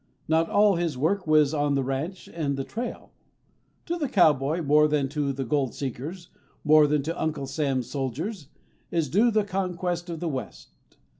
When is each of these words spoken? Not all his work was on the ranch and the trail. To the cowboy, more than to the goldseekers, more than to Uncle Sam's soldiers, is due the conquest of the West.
Not 0.27 0.49
all 0.49 0.77
his 0.77 0.97
work 0.97 1.27
was 1.27 1.53
on 1.53 1.75
the 1.75 1.83
ranch 1.83 2.27
and 2.27 2.57
the 2.57 2.63
trail. 2.63 3.11
To 3.85 3.97
the 3.99 4.09
cowboy, 4.09 4.63
more 4.63 4.87
than 4.87 5.07
to 5.09 5.31
the 5.31 5.45
goldseekers, 5.45 6.29
more 6.63 6.87
than 6.87 7.03
to 7.03 7.21
Uncle 7.21 7.45
Sam's 7.45 7.85
soldiers, 7.91 8.47
is 8.89 9.09
due 9.09 9.29
the 9.29 9.43
conquest 9.43 10.09
of 10.09 10.19
the 10.19 10.27
West. 10.27 10.69